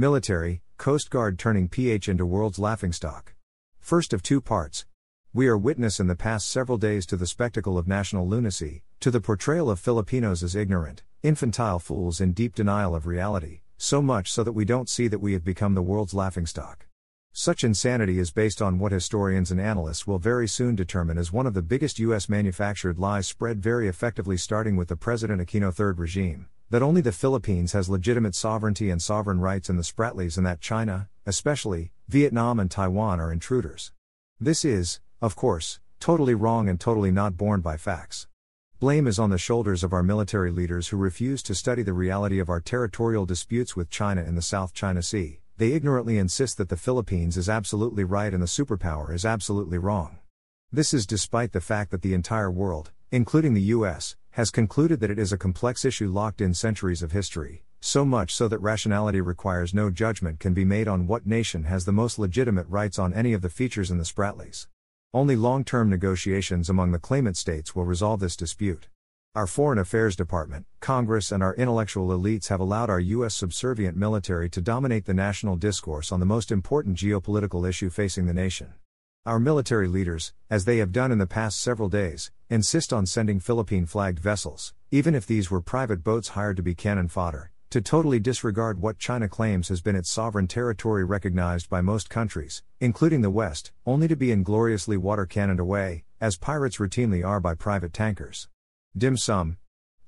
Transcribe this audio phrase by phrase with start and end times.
[0.00, 3.34] Military, Coast Guard turning PH into world's laughingstock.
[3.80, 4.86] First of two parts.
[5.34, 9.10] We are witness in the past several days to the spectacle of national lunacy, to
[9.10, 14.32] the portrayal of Filipinos as ignorant, infantile fools in deep denial of reality, so much
[14.32, 16.86] so that we don't see that we have become the world's laughingstock.
[17.34, 21.46] Such insanity is based on what historians and analysts will very soon determine as one
[21.46, 25.92] of the biggest US manufactured lies spread very effectively starting with the President Aquino III
[25.94, 30.46] regime, that only the Philippines has legitimate sovereignty and sovereign rights in the Spratlys and
[30.46, 33.92] that China, especially, Vietnam and Taiwan are intruders.
[34.38, 38.28] This is, of course, totally wrong and totally not borne by facts.
[38.78, 42.38] Blame is on the shoulders of our military leaders who refuse to study the reality
[42.38, 45.40] of our territorial disputes with China in the South China Sea.
[45.56, 50.18] They ignorantly insist that the Philippines is absolutely right and the superpower is absolutely wrong.
[50.70, 55.10] This is despite the fact that the entire world, including the US, has concluded that
[55.10, 59.20] it is a complex issue locked in centuries of history, so much so that rationality
[59.20, 63.12] requires no judgment can be made on what nation has the most legitimate rights on
[63.14, 64.66] any of the features in the Spratlys.
[65.12, 68.88] Only long term negotiations among the claimant states will resolve this dispute.
[69.34, 73.34] Our Foreign Affairs Department, Congress, and our intellectual elites have allowed our U.S.
[73.34, 78.34] subservient military to dominate the national discourse on the most important geopolitical issue facing the
[78.34, 78.74] nation.
[79.26, 83.38] Our military leaders, as they have done in the past several days, insist on sending
[83.38, 87.82] Philippine flagged vessels, even if these were private boats hired to be cannon fodder, to
[87.82, 93.20] totally disregard what China claims has been its sovereign territory recognized by most countries, including
[93.20, 97.92] the West, only to be ingloriously water cannoned away, as pirates routinely are by private
[97.92, 98.48] tankers.
[98.96, 99.58] Dim sum,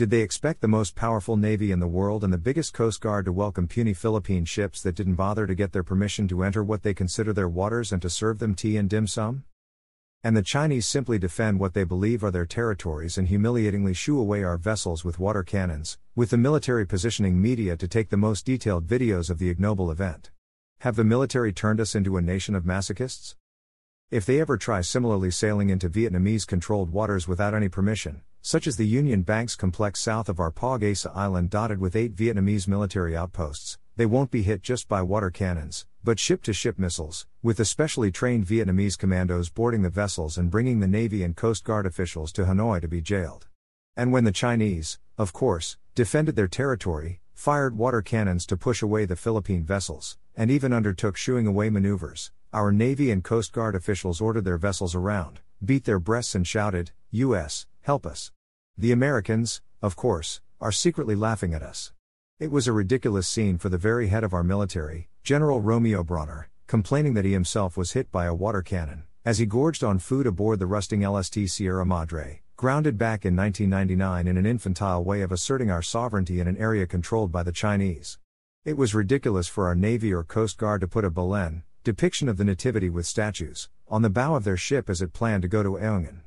[0.00, 3.26] did they expect the most powerful navy in the world and the biggest coast guard
[3.26, 6.82] to welcome puny Philippine ships that didn't bother to get their permission to enter what
[6.82, 9.44] they consider their waters and to serve them tea and dim sum?
[10.24, 14.42] And the Chinese simply defend what they believe are their territories and humiliatingly shoo away
[14.42, 18.86] our vessels with water cannons, with the military positioning media to take the most detailed
[18.86, 20.30] videos of the ignoble event.
[20.78, 23.34] Have the military turned us into a nation of masochists?
[24.10, 28.76] If they ever try similarly sailing into Vietnamese controlled waters without any permission, such as
[28.76, 34.06] the Union Banks complex south of Arpag-Asa Island dotted with eight Vietnamese military outposts, they
[34.06, 38.46] won't be hit just by water cannons, but ship to ship missiles, with especially trained
[38.46, 42.80] Vietnamese commandos boarding the vessels and bringing the Navy and Coast Guard officials to Hanoi
[42.80, 43.48] to be jailed.
[43.96, 49.04] And when the Chinese, of course, defended their territory, fired water cannons to push away
[49.04, 54.20] the Philippine vessels, and even undertook shooing away maneuvers, our Navy and Coast Guard officials
[54.20, 58.30] ordered their vessels around, beat their breasts, and shouted, U.S., Help us.
[58.76, 61.92] The Americans, of course, are secretly laughing at us.
[62.38, 66.46] It was a ridiculous scene for the very head of our military, General Romeo Brawner,
[66.66, 70.26] complaining that he himself was hit by a water cannon, as he gorged on food
[70.26, 75.32] aboard the rusting LST Sierra Madre, grounded back in 1999 in an infantile way of
[75.32, 78.18] asserting our sovereignty in an area controlled by the Chinese.
[78.64, 82.36] It was ridiculous for our Navy or Coast Guard to put a Belen, depiction of
[82.36, 85.62] the Nativity with statues, on the bow of their ship as it planned to go
[85.62, 86.20] to Ayungin.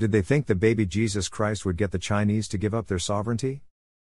[0.00, 2.98] Did they think the baby Jesus Christ would get the Chinese to give up their
[2.98, 3.60] sovereignty?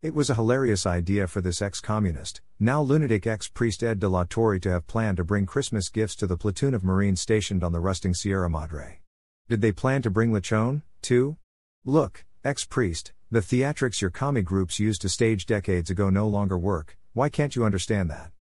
[0.02, 4.08] It was a hilarious idea for this ex communist, now lunatic ex priest Ed de
[4.08, 7.62] la Torre to have planned to bring Christmas gifts to the platoon of Marines stationed
[7.62, 9.02] on the rusting Sierra Madre.
[9.50, 11.36] Did they plan to bring lechon, too?
[11.84, 16.58] Look, ex priest, the theatrics your commie groups used to stage decades ago no longer
[16.58, 18.32] work, why can't you understand that?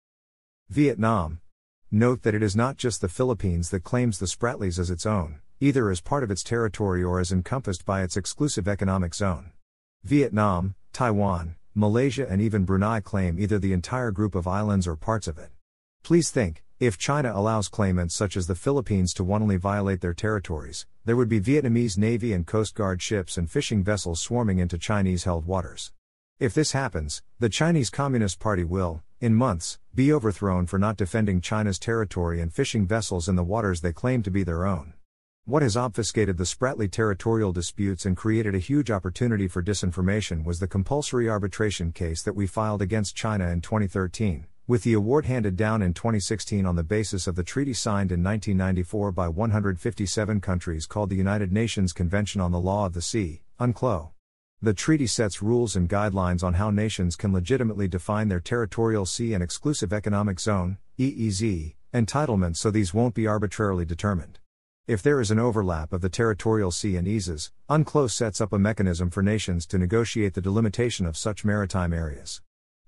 [0.68, 1.40] Vietnam.
[1.90, 5.40] Note that it is not just the Philippines that claims the Spratlys as its own
[5.60, 9.52] either as part of its territory or as encompassed by its exclusive economic zone.
[10.02, 15.28] Vietnam, Taiwan, Malaysia, and even Brunei claim either the entire group of islands or parts
[15.28, 15.50] of it.
[16.02, 20.86] Please think if China allows claimants such as the Philippines to wantonly violate their territories,
[21.04, 25.24] there would be Vietnamese Navy and Coast Guard ships and fishing vessels swarming into Chinese
[25.24, 25.92] held waters.
[26.38, 31.42] If this happens, the Chinese Communist Party will, in months, be overthrown for not defending
[31.42, 34.94] China's territory and fishing vessels in the waters they claim to be their own.
[35.46, 40.60] What has obfuscated the Spratly territorial disputes and created a huge opportunity for disinformation was
[40.60, 45.56] the compulsory arbitration case that we filed against China in 2013, with the award handed
[45.56, 50.86] down in 2016 on the basis of the treaty signed in 1994 by 157 countries
[50.86, 54.10] called the United Nations Convention on the Law of the Sea, UNCLOS.
[54.60, 59.32] The treaty sets rules and guidelines on how nations can legitimately define their territorial sea
[59.32, 64.38] and exclusive economic zone, EEZ, entitlements so these won't be arbitrarily determined.
[64.90, 68.58] If there is an overlap of the territorial sea and EEZs, UNCLOS sets up a
[68.58, 72.42] mechanism for nations to negotiate the delimitation of such maritime areas.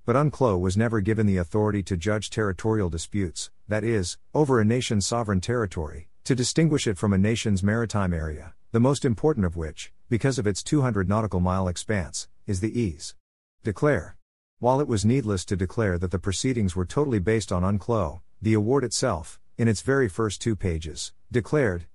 [0.05, 4.65] But UNCLOS was never given the authority to judge territorial disputes, that is, over a
[4.65, 9.55] nation's sovereign territory, to distinguish it from a nation's maritime area, the most important of
[9.57, 13.15] which, because of its 200 nautical mile expanse, is the EEZ.
[13.63, 14.17] Declare.
[14.59, 18.55] While it was needless to declare that the proceedings were totally based on UNCLOS, the
[18.55, 21.87] award itself, in its very first two pages, declared.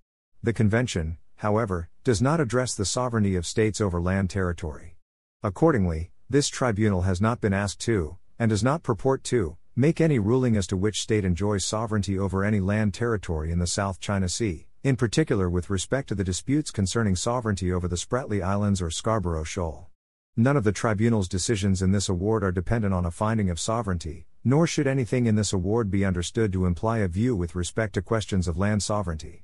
[0.47, 4.95] The Convention, however, does not address the sovereignty of states over land territory.
[5.44, 10.19] Accordingly, this tribunal has not been asked to, and does not purport to, make any
[10.19, 14.29] ruling as to which state enjoys sovereignty over any land territory in the South China
[14.29, 18.89] Sea, in particular with respect to the disputes concerning sovereignty over the Spratly Islands or
[18.89, 19.89] Scarborough Shoal.
[20.38, 24.27] None of the tribunal's decisions in this award are dependent on a finding of sovereignty,
[24.45, 28.01] nor should anything in this award be understood to imply a view with respect to
[28.01, 29.43] questions of land sovereignty.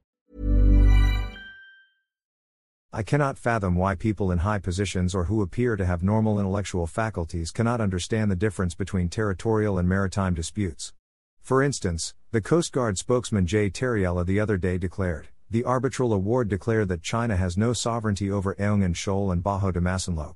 [2.93, 6.85] I cannot fathom why people in high positions or who appear to have normal intellectual
[6.85, 10.91] faculties cannot understand the difference between territorial and maritime disputes.
[11.39, 16.49] For instance, the Coast Guard spokesman Jay Tarriela the other day declared, the arbitral award
[16.49, 20.35] declared that China has no sovereignty over Ayungin Shoal and Bajo de Masinloc.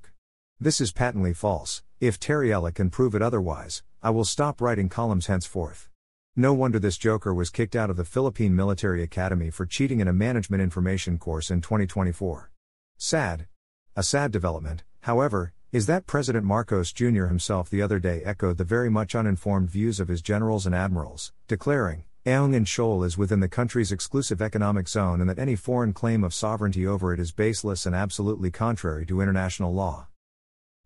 [0.57, 1.83] This is patently false.
[1.99, 5.89] If Tarriela can prove it otherwise, I will stop writing columns henceforth.
[6.37, 10.09] No wonder this joker was kicked out of the Philippine Military Academy for cheating in
[10.09, 12.51] a management information course in 2024.
[12.97, 13.47] Sad.
[13.95, 17.27] A sad development, however, is that President Marcos Jr.
[17.27, 21.31] himself the other day echoed the very much uninformed views of his generals and admirals,
[21.47, 26.21] declaring, Ayungin Shoal is within the country's exclusive economic zone and that any foreign claim
[26.21, 30.07] of sovereignty over it is baseless and absolutely contrary to international law.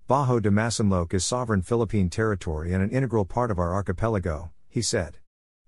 [0.07, 4.83] Bajo de Masinloc is sovereign Philippine territory and an integral part of our archipelago, he
[4.83, 5.18] said.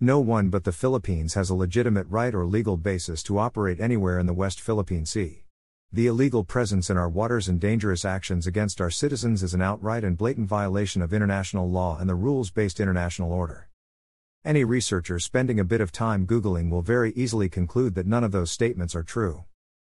[0.03, 4.17] No one but the Philippines has a legitimate right or legal basis to operate anywhere
[4.17, 5.43] in the West Philippine Sea.
[5.93, 10.03] The illegal presence in our waters and dangerous actions against our citizens is an outright
[10.03, 13.69] and blatant violation of international law and the rules based international order.
[14.43, 18.31] Any researcher spending a bit of time Googling will very easily conclude that none of
[18.31, 19.43] those statements are true.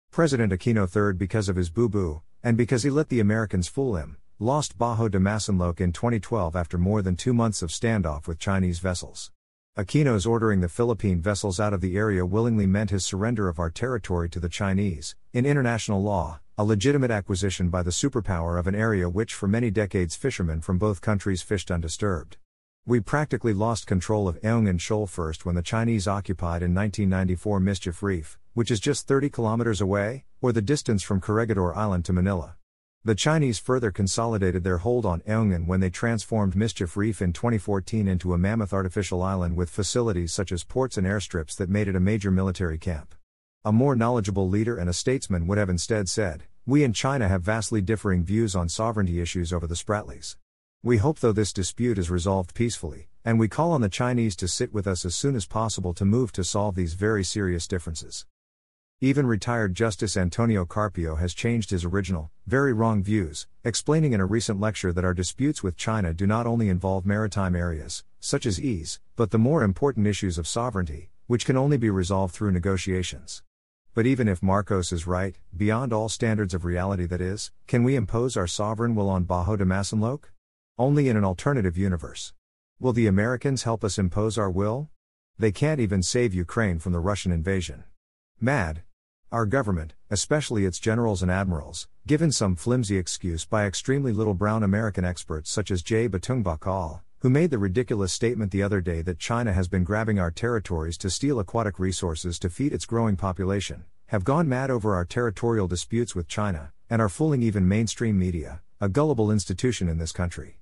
[0.09, 3.97] President Aquino III, because of his boo boo, and because he let the Americans fool
[3.97, 8.39] him, lost Bajo de Masinloc in 2012 after more than two months of standoff with
[8.39, 9.31] Chinese vessels.
[9.77, 13.69] Aquino's ordering the Philippine vessels out of the area willingly meant his surrender of our
[13.69, 18.73] territory to the Chinese, in international law, a legitimate acquisition by the superpower of an
[18.73, 22.37] area which for many decades fishermen from both countries fished undisturbed.
[22.87, 28.01] We practically lost control of Ayungin Shoal first when the Chinese occupied in 1994 Mischief
[28.01, 32.56] Reef, which is just 30 kilometers away, or the distance from Corregidor Island to Manila.
[33.07, 38.05] The Chinese further consolidated their hold on Ayungin when they transformed Mischief Reef in 2014
[38.05, 41.95] into a mammoth artificial island with facilities such as ports and airstrips that made it
[41.95, 43.15] a major military camp.
[43.63, 47.43] A more knowledgeable leader and a statesman would have instead said, We in China have
[47.43, 50.35] vastly differing views on sovereignty issues over the Spratlys.
[50.83, 54.49] We hope though this dispute is resolved peacefully, and we call on the Chinese to
[54.49, 58.25] sit with us as soon as possible to move to solve these very serious differences.
[58.99, 64.25] Even retired Justice Antonio Carpio has changed his original, very wrong views, explaining in a
[64.25, 68.59] recent lecture that our disputes with China do not only involve maritime areas, such as
[68.59, 73.43] EEZ, but the more important issues of sovereignty, which can only be resolved through negotiations.
[73.93, 77.95] But even if Marcos is right, beyond all standards of reality that is, can we
[77.95, 80.31] impose our sovereign will on Bajo de Masinloc?
[80.79, 82.33] Only in an alternative universe.
[82.79, 84.89] Will the Americans help us impose our will?
[85.37, 87.83] They can't even save Ukraine from the Russian invasion.
[88.39, 88.83] Mad,
[89.29, 94.63] Our government, especially its generals and admirals, given some flimsy excuse by extremely little brown
[94.63, 99.19] American experts such as Jay Batung who made the ridiculous statement the other day that
[99.19, 103.83] China has been grabbing our territories to steal aquatic resources to feed its growing population,
[104.05, 108.61] have gone mad over our territorial disputes with China, and are fooling even mainstream media,
[108.79, 110.59] a gullible institution in this country.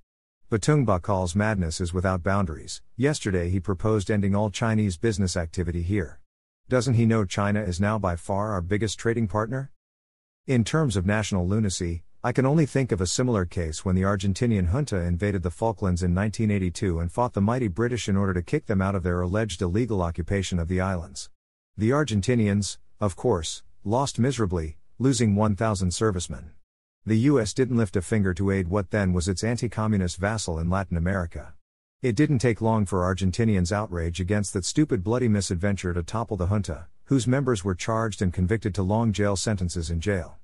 [0.50, 2.82] Batongbacal's madness is without boundaries.
[2.98, 6.20] Yesterday he proposed ending all Chinese business activity here.
[6.68, 9.70] Doesn't he know China is now by far our biggest trading partner?
[10.48, 14.02] In terms of national lunacy, I can only think of a similar case when the
[14.02, 18.42] Argentinian junta invaded the Falklands in 1982 and fought the mighty British in order to
[18.42, 21.30] kick them out of their alleged illegal occupation of the islands.
[21.78, 26.50] The Argentinians, of course, lost miserably, losing 1,000 servicemen.
[27.06, 30.58] The US didn't lift a finger to aid what then was its anti communist vassal
[30.58, 31.54] in Latin America.
[32.06, 36.46] It didn't take long for Argentinians' outrage against that stupid bloody misadventure to topple the
[36.46, 40.38] junta, whose members were charged and convicted to long jail sentences in jail.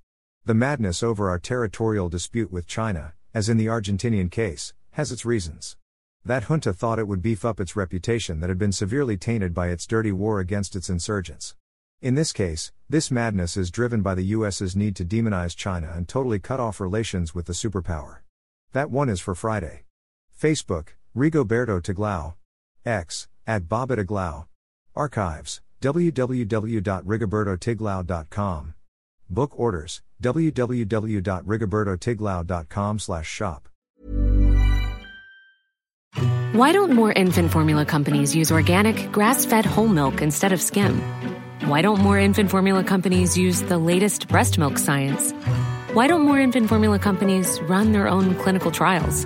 [0.44, 5.24] The madness over our territorial dispute with China, as in the Argentinian case, has its
[5.24, 5.78] reasons.
[6.26, 9.68] That junta thought it would beef up its reputation that had been severely tainted by
[9.68, 11.54] its dirty war against its insurgents.
[12.02, 16.08] In this case, this madness is driven by the US's need to demonize China and
[16.08, 18.22] totally cut off relations with the superpower.
[18.72, 19.84] That one is for Friday.
[20.36, 22.34] Facebook, Rigoberto Tiglao.
[22.86, 24.46] X, at Bobitiglao.
[24.96, 28.74] Archives, www.rigobertotiglao.com.
[29.30, 33.68] Book orders, www.rigobertotiglao.com slash shop.
[36.54, 41.02] Why don't more infant formula companies use organic, grass-fed whole milk instead of skim?
[41.62, 45.32] Why don't more infant formula companies use the latest breast milk science?
[45.94, 49.26] Why don't more infant formula companies run their own clinical trials?